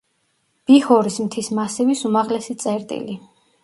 [0.71, 3.25] ბიჰორის მთის მასივის უმაღლესი წერტილი.